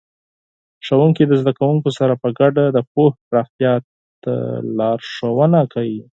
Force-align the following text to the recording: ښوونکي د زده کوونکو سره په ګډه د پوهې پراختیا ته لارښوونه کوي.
ښوونکي 0.85 1.23
د 1.27 1.31
زده 1.41 1.51
کوونکو 1.59 1.89
سره 1.99 2.13
په 2.21 2.29
ګډه 2.39 2.63
د 2.71 2.77
پوهې 2.91 3.17
پراختیا 3.27 3.73
ته 4.23 4.33
لارښوونه 4.77 5.59
کوي. 5.73 6.01